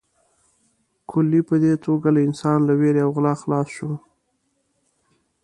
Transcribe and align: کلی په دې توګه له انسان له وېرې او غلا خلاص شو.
کلی 1.09 1.41
په 1.49 1.55
دې 1.63 1.73
توګه 1.85 2.07
له 2.15 2.19
انسان 2.27 2.59
له 2.67 2.73
وېرې 2.79 3.01
او 3.05 3.11
غلا 3.15 3.33
خلاص 3.41 3.67
شو. 3.75 3.91